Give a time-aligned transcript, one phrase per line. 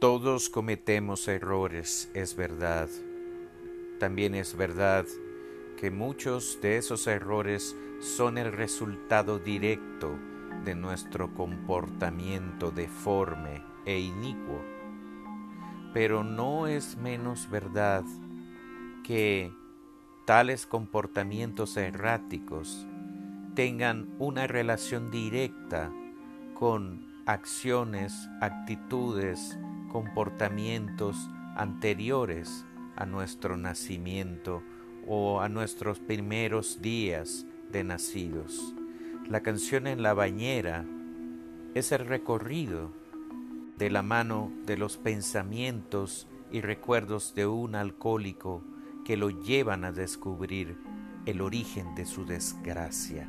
[0.00, 2.88] Todos cometemos errores, es verdad.
[3.98, 5.04] También es verdad
[5.76, 10.16] que muchos de esos errores son el resultado directo
[10.64, 14.62] de nuestro comportamiento deforme e inicuo.
[15.92, 18.04] Pero no es menos verdad
[19.02, 19.52] que
[20.26, 22.86] tales comportamientos erráticos
[23.56, 25.90] tengan una relación directa
[26.54, 29.58] con acciones, actitudes,
[29.88, 32.64] comportamientos anteriores
[32.96, 34.62] a nuestro nacimiento
[35.06, 38.74] o a nuestros primeros días de nacidos.
[39.28, 40.84] La canción en la bañera
[41.74, 42.90] es el recorrido
[43.76, 48.62] de la mano de los pensamientos y recuerdos de un alcohólico
[49.04, 50.76] que lo llevan a descubrir
[51.26, 53.28] el origen de su desgracia.